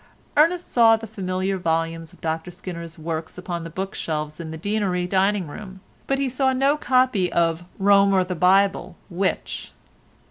[0.35, 5.05] Ernest saw the familiar volumes of Dr Skinner's works upon the bookshelves in the Deanery
[5.05, 9.73] dining room, but he saw no copy of "Rome or the Bible—Which?"